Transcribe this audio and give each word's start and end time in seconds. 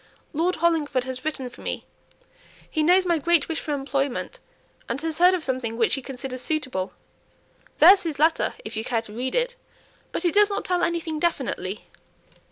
Lord 0.33 0.55
Hollingford 0.55 1.03
has 1.03 1.23
written 1.23 1.47
for 1.47 1.61
me; 1.61 1.85
he 2.67 2.81
knows 2.81 3.05
my 3.05 3.19
great 3.19 3.47
wish 3.47 3.59
for 3.59 3.71
employment, 3.73 4.39
and 4.89 4.99
has 5.01 5.19
heard 5.19 5.35
of 5.35 5.43
something 5.43 5.77
which 5.77 5.93
he 5.93 6.01
considers 6.01 6.41
suitable; 6.41 6.93
there's 7.77 8.01
his 8.01 8.17
letter 8.17 8.55
if 8.65 8.75
you 8.75 8.83
care 8.83 9.03
to 9.03 9.13
read 9.13 9.35
it. 9.35 9.55
But 10.11 10.25
it 10.25 10.33
does 10.33 10.49
not 10.49 10.65
tell 10.65 10.81
anything 10.81 11.19
definitely." 11.19 11.85